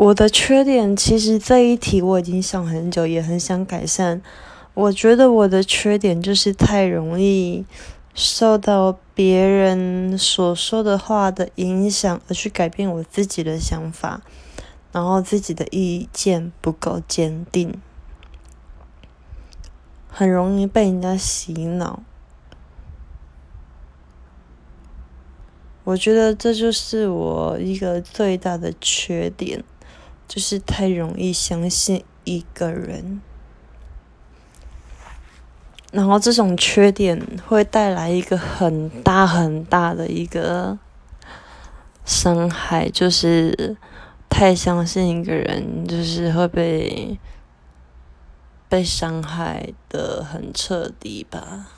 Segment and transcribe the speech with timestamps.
[0.00, 4.22] 我的缺点，其实这一题我已经想很久，也很想改善。
[4.74, 7.66] 我觉得我的缺点就是太容易
[8.14, 14.22] 受到别人所说的话的影响，而去改变我自己的想法，
[14.92, 17.74] 然后自己的意见不够坚定，
[20.08, 22.04] 很容易被人家洗脑。
[25.82, 29.64] 我觉得这就是我一个最大的缺点。
[30.28, 33.22] 就是太容易相信一个人，
[35.90, 40.78] 然后这种缺点会带来一个很大很大的一个
[42.04, 43.76] 伤害，就是
[44.28, 47.18] 太相信一个人，就是会被
[48.68, 51.68] 被伤害的很彻底吧。